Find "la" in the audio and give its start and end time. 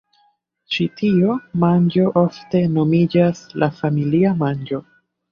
3.65-3.69